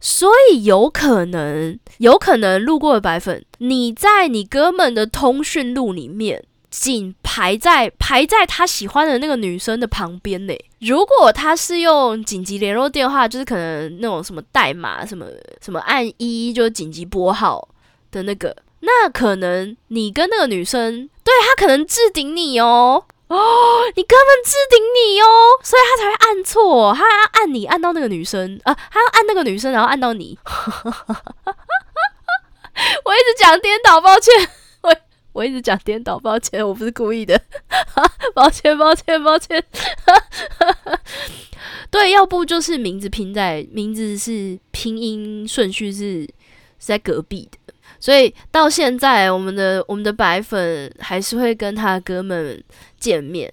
[0.05, 6.43] 所以有可能，有可能路过的白粉，你在你哥们的通讯录里面。
[6.69, 10.53] 仅排在排在他喜欢的那个女生的旁边呢。
[10.79, 15.27] 如果他是用紧急联络电话，就是可能那种什么代码什么
[15.61, 17.69] 什么按一就紧急拨号
[18.09, 25.25] 的那个，那可能你跟那个女生对他可能置顶你哦哦，你根本置顶你哦，
[25.63, 30.37] 所以他才会按错，他要按你按到那个女生啊，他要按那个女生然后按到你，
[33.05, 34.31] 我一直讲颠倒，抱歉。
[35.33, 37.41] 我一直讲颠倒，抱歉，我不是故意的，
[38.35, 39.65] 抱歉，抱歉，抱歉。
[41.89, 46.29] 对，要不就是名字拼在名字是拼音顺序是是
[46.77, 47.57] 在隔壁的，
[48.03, 52.61] 所以到现在我们的我们的白粉还是会跟他哥们
[52.99, 53.49] 见面。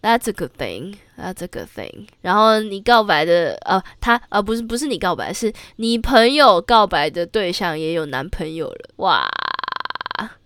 [0.00, 0.94] That's a good thing.
[1.18, 2.06] That's a good thing.
[2.22, 9.28] 然后你告白的呃，他呃不是不是你告白，是你朋友告白的对象也有男朋友了，哇！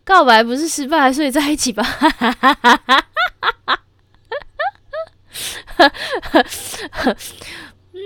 [0.02, 1.86] 告白不是失败，所以在一起吧。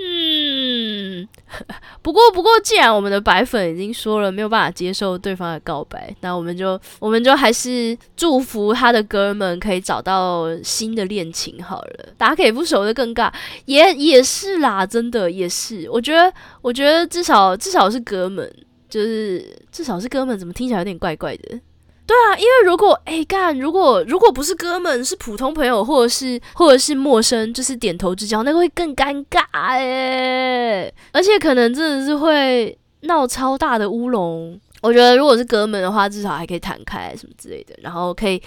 [0.00, 1.28] 嗯，
[2.02, 12.08] 不过不过，既然我们的白粉已经说了没有办法接受对方的告白，那我们就我们就还是祝福他的哥们可以找到新的恋情好了。
[12.16, 13.32] 大家可以不熟的更尬，
[13.64, 15.88] 也也是啦，真的也是。
[15.90, 16.32] 我觉得
[16.62, 18.48] 我觉得至少至少是哥们，
[18.88, 21.60] 就是至少是哥们，怎么听起来有点怪怪的？
[22.08, 34.58] 对啊，因为如果哎干，如果如果不是哥们，是普通朋友，或者是或者是陌生，就是点头之交，那个会更尴尬哎，而且可能真的是会闹超大的乌龙。
[34.80, 38.42] 我觉得如果是哥们的话，至少还可以弹开什么之类的，然后可以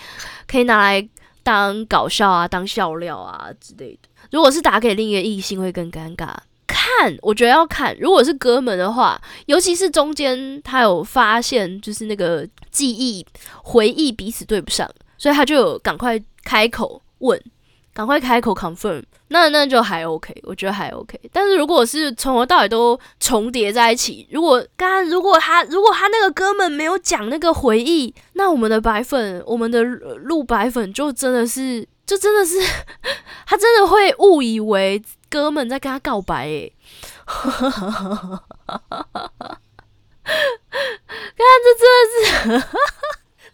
[0.48, 1.08] 可以拿来
[1.44, 4.10] 当搞笑啊，当笑料啊之类的。
[4.32, 6.34] 如果是打给另一个异性，会更尴尬。
[6.68, 7.96] 看，我觉得要看。
[8.00, 13.26] 如果是哥们的话，尤其是中间他有发现，就是那个记忆
[13.64, 17.42] 回忆彼此对不上，所以他就有赶快开口问，
[17.94, 21.20] 赶快开口 confirm，那那就还 OK，我觉得还 OK。
[21.32, 32.58] 但是如果是从头到尾都重叠在一起，如果刚刚如果他如果他那个哥们没有讲那个回忆，那我们的白粉，我们的鹿白粉就真的是，就真的是，
[33.46, 35.02] 他真的会误以为
[35.32, 36.76] 哥们在跟他告白诶。
[40.26, 40.36] 看，
[41.64, 41.96] 这真的
[42.62, 42.68] 是，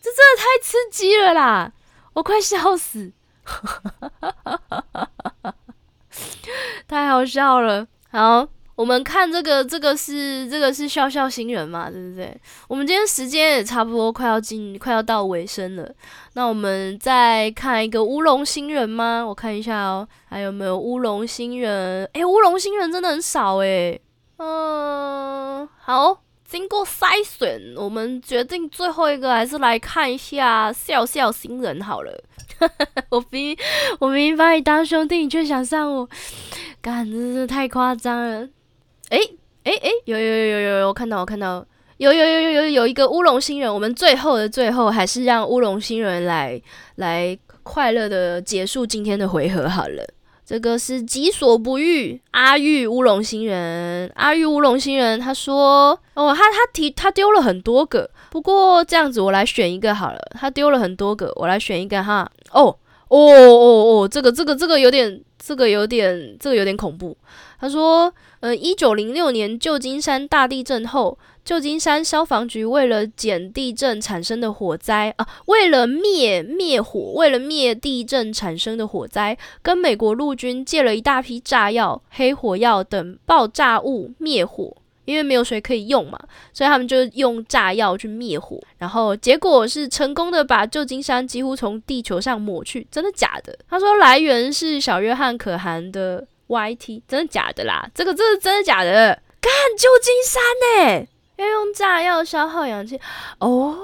[0.02, 1.72] 这真的太刺激了啦！
[2.14, 3.14] 我快笑死，
[6.88, 7.88] 太好笑了。
[8.12, 8.48] 好，
[8.78, 12.40] 我们看这个，这个是这个是笑笑新人嘛，对不对？
[12.68, 15.92] 我们今天时间也差不多快要进，快要到尾声了。
[16.34, 19.26] 那我们再看一个乌龙新人吗？
[19.28, 22.06] 我看一下哦，还有没有乌龙新人？
[22.14, 24.00] 诶，乌龙新人真的很少诶。
[24.38, 26.20] 嗯，好。
[26.48, 32.24] 经过筛选，我们决定最后一个还是来看一下笑笑新人好了。
[33.12, 33.54] 我明
[34.00, 36.08] 我明明把你当兄弟，你却想上我，
[36.82, 38.48] 干真是太夸张了。
[39.10, 39.20] 诶
[39.64, 41.66] 诶诶，有有有有有有，我看到我看到，
[41.98, 46.62] 有有有有有有一个乌龙新人，我们最后的最后还是让乌龙新人来
[46.96, 50.06] 来快乐的结束今天的回合好了。
[50.46, 62.74] 这个是己所不欲，阿玉乌龙新人，阿玉乌龙新人，他说，哦，他他提他丢了很多个，不过这样子我来选一个好了，他丢了很多个，我来选一个哈，哦
[63.10, 67.18] 哦哦哦，这个这个这个有点，这个有点，这个有点恐怖。
[67.60, 71.18] 他说，呃，一九零六年旧金山大地震后。
[71.48, 84.76] 旧金山消防局为了减地震产生的火灾啊，为了灭灭火，为了灭地震产生的火灾，跟美国陆军借了一大批炸药、黑火药等爆炸物灭火。
[85.08, 86.20] 因为没有水可以用嘛，
[86.52, 88.60] 所以他们就用炸药去灭火。
[88.78, 92.86] 然后结果是成功的把旧金山几乎从地球上抹去。
[92.92, 93.58] 真的假的？
[93.70, 97.90] 他说来源是小约翰可汗的 YT，真的假的啦？
[97.96, 99.22] 这个这是真的假的？
[99.42, 100.44] 看旧金山
[101.00, 101.08] 呢？
[101.38, 103.00] 要用炸药消耗氧气
[103.40, 103.78] 哦。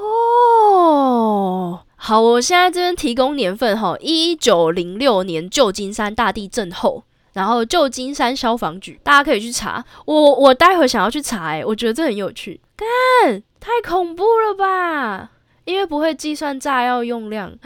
[1.95, 7.03] 好，我现在这边提供年份哈，一九零六年旧金山大地震后，
[7.33, 9.83] 然后旧金山消防局，大家可以去查。
[10.05, 12.61] 我我待会想要去查，诶，我觉得这很有趣。
[12.75, 15.31] 干，太恐怖了吧？
[15.65, 17.51] 因为不会计算炸药用量。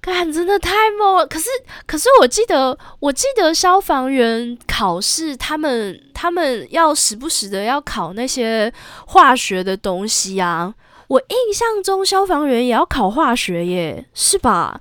[0.00, 1.26] 干，真的太猛了！
[1.26, 1.48] 可是，
[1.86, 8.72] 可是我记得，我记得消防员考试，他们他们要时不时的要考那些
[9.06, 10.74] 化学的东西啊。
[11.06, 14.80] 我印象中，消防员也要考化学耶，是吧？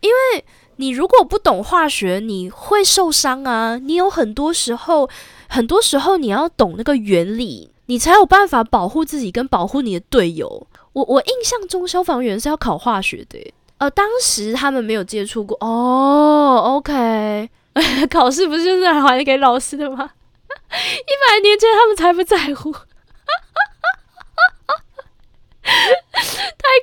[0.00, 0.44] 因为
[0.76, 3.78] 你如果不懂化学，你会受伤啊。
[3.78, 5.08] 你有很多时候，
[5.48, 10.66] 很多时候你要懂那个原理，你才有办法保护自己跟保护你的队友。
[10.92, 13.52] 我我印象中，消防员是要考化学的。
[13.78, 16.76] 呃，当时他们没有接触过哦。
[16.76, 17.50] OK，
[18.10, 20.10] 考试不是就是还给老师的吗？
[20.68, 22.72] 一百年前他们才不在乎，
[25.62, 25.70] 太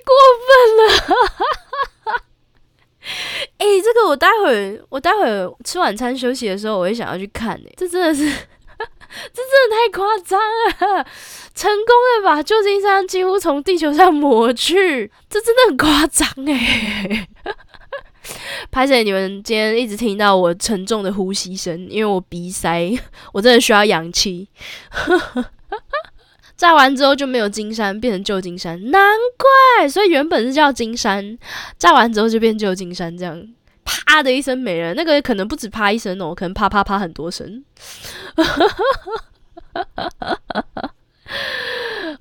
[0.05, 0.13] 过
[0.45, 1.62] 分了。
[3.57, 7.55] 哎， 这个我待会儿我待会儿吃晚餐休息的时候，我会想要去看。
[7.55, 8.31] 哎，这真的是。
[9.31, 10.39] 这真的太夸张
[10.97, 11.05] 了！
[11.53, 17.27] 成功的把旧金山几乎从地球上抹去，这真的很夸张诶。
[18.71, 22.91] 拍摄你们今天一直听到我沉重的呼吸声，因为我鼻塞，
[23.33, 24.49] 我真的需要氧气。
[26.55, 29.01] 炸完之后就没有金山，变成旧金山，难
[29.37, 29.89] 怪。
[29.89, 31.37] 所以原本是叫金山，
[31.77, 33.47] 炸完之后就变旧金山，这样。
[33.85, 37.63] 啪的一声没了，那个可能不止啪一声哦，可能啪啪啪很多声。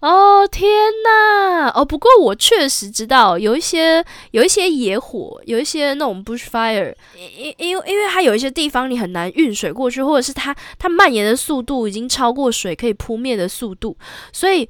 [0.02, 0.68] 哦天
[1.04, 1.68] 哪！
[1.68, 13.96] 哦，不过我确实知道有一些有一些野火，有一些那种 bushfire，因因为因为它有一些地方你很难运水过去，或者是它它蔓延的速度已经超过水可以扑灭的速度，
[14.32, 14.68] 所以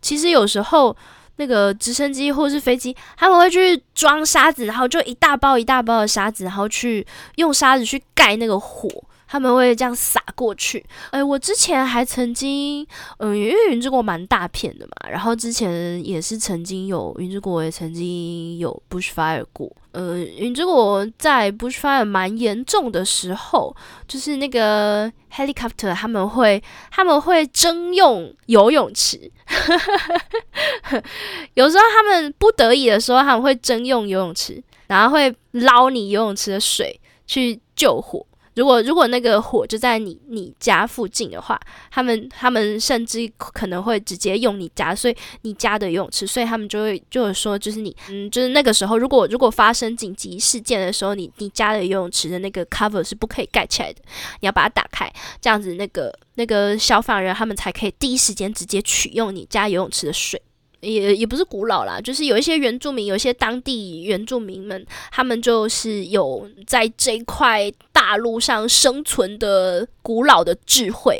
[0.00, 0.96] 其实有时候。
[1.36, 7.04] 那个直升机或者是飞机，他们会去装沙子，然后就一大包一大包的沙子，然后去
[7.36, 8.86] 用沙子去盖那个火，
[9.32, 10.84] 他们会这样撒过去。
[11.10, 19.74] 哎，我之前还曾经，嗯，因为云之国蛮大片的嘛，然后之前也是曾经有云之国也曾经有 bushfire 过。
[19.92, 23.74] 呃，云之国在 bushfire 蛮严重的时候，
[24.06, 29.18] 就是那个 helicopter 他们会他们会征用游泳池，
[31.54, 38.26] 有时候他们不得已的时候，他们会征用游泳池，然后会捞你游泳池的水去救火。
[38.54, 41.58] 如果如果那个火就在你你家附近的话，
[41.90, 54.00] 他们他们甚至可能会直接用你家，所以你家的游泳池，所以他们就会就是说，就是你嗯，就是那个时候，如果如果发生紧急事件的时候，你你家的游泳池的那个 cover 是不可以盖起来的，
[54.40, 60.40] 你要把它打开，这样子那个那个消防人他们才可以第一时间直接取用你家游泳池的水。
[60.82, 71.18] 也也不是古老啦，就是有一些原住民，有一些当地原住民们，他们就是有在这块大陆上生存的古老的智慧，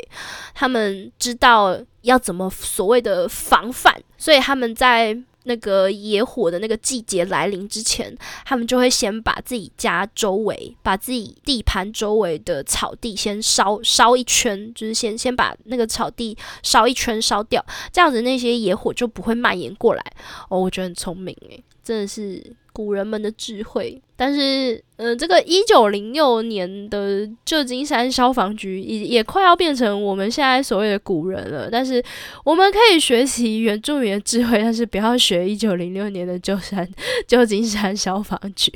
[0.53, 5.17] 他们知道要怎么所谓的防范，所以他们在。
[5.43, 8.15] 那个野火的那个季节来临之前，
[8.45, 20.03] 他们就会先把自己家周围、把自己地盘周围的草地先烧烧一圈，就是先先把那个草地烧一圈烧掉，这样子那些野火就不会蔓延过来。
[20.49, 22.55] 哦，我觉得很聪明诶，真的是。
[22.73, 31.69] 古人们的智慧，但是，嗯，这个一九零六年的旧金山消防局也也快要变成我们现在所谓的古人了。
[31.71, 32.03] 但是，
[32.43, 36.87] 我们可以学习原住民的智慧，但是不要学一九零六年的旧山
[37.27, 38.71] 旧金山消防局。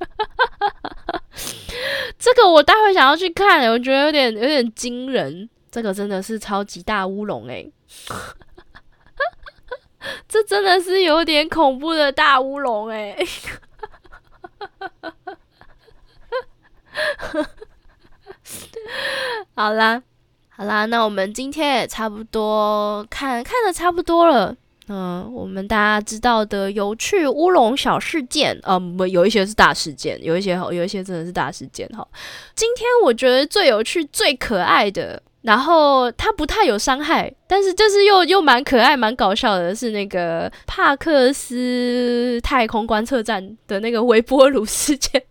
[2.18, 5.48] 这个我待会想要去看，我觉得有点有点惊人。
[5.70, 7.70] 这个真的是超级大乌龙诶。
[10.28, 13.16] 这真的是有点恐怖的大乌龙哎！
[19.54, 20.02] 好啦，
[20.50, 24.54] 好啦，那我们今天也差不多看看的差不多了。
[24.88, 32.06] 嗯，我们大家知道的有趣乌龙小事件，嗯，不，有一些是大事件，有一些有一些真的是大事件哈。
[32.54, 35.22] 今天我觉得最有趣、最可爱的。
[35.42, 45.22] 然后它不太有伤害，但是就是又又蛮可爱、蛮搞笑的，是那个帕克斯太空观测站的那个微波炉事件。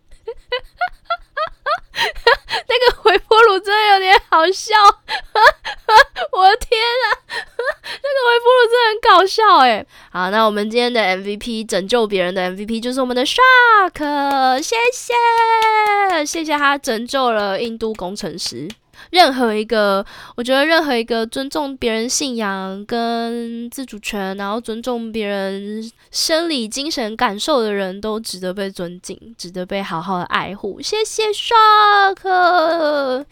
[2.68, 4.74] 那个微波炉真的有点好笑，
[6.32, 7.04] 我的天啊！
[7.28, 9.84] 那个微波炉真的很搞笑哎。
[10.10, 18.68] 好，那我们今天的 MVP 拯救别人的 MVP 就是我们的 Shark，谢谢，谢谢他拯救了印度工程师。
[19.12, 20.04] 任何一个，
[20.36, 30.80] 我觉得任何一个尊重别人信仰跟自主权，然后尊重别人生理精神感受的人都值得被尊敬，值得被好好的爱护。
[30.80, 33.26] 谢谢 Shark。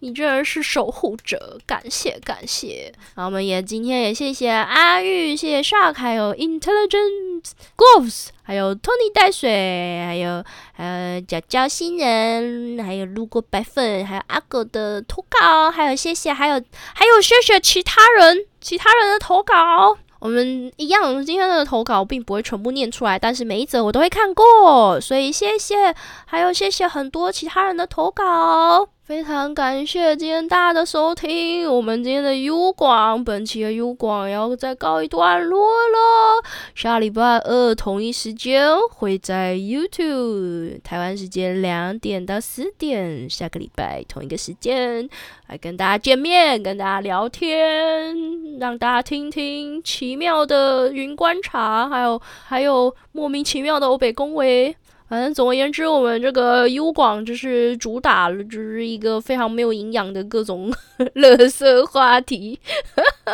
[0.00, 2.92] 你居然是守护者，感谢感谢。
[3.14, 7.44] 然后我们也今天也谢谢阿玉，谢谢 Shark，还有 Intelligent
[7.76, 10.44] Gloves，还有 Tony 带水，还有
[10.76, 16.62] 呃娇娇新人，还有路过白粉，还有阿狗的投稿，还有谢谢，还有
[16.94, 19.98] 还有谢谢其他人其他人的投稿。
[20.20, 25.94] 我们一样，今天的投稿并不会全部念出来，但是每一则我都会看过，所以谢谢，
[26.26, 28.88] 还有谢谢很多其他人的投稿。
[29.08, 36.44] 非常感谢今天大家的收听，我们今天的 U 广，本期的 U 广要再告一段落了。
[36.74, 45.08] 下礼拜二同一时间会在 YouTube 台湾时间两点到四点，下个礼拜同一个时间
[45.46, 48.14] 来跟大家见面，跟大家聊天，
[48.58, 54.76] 让大家听听奇妙的云观察，还有还有莫名其妙的欧北恭维。
[55.08, 60.70] 反正总而言之，我们这个优广就是主打，就是一个非常没有营养的各种
[61.14, 62.60] 乐色话题，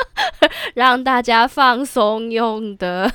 [0.74, 3.10] 让大家放松用的。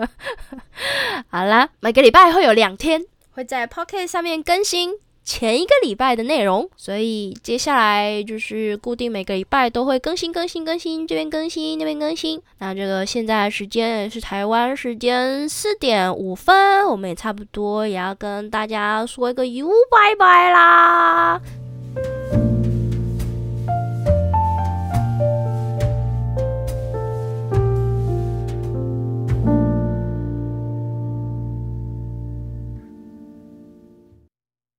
[1.30, 4.98] 好啦，每个礼拜会有两天会在 Pocket 上面更新。
[5.24, 12.38] 前一个礼拜的内容，所以接下来就是固定每个礼拜都会更新更新更新，这边更新那边更新。
[12.58, 21.40] 那这个现在时间也是台湾时间四点五分，我们也差不多也要跟大家说一个 “you 拜拜啦。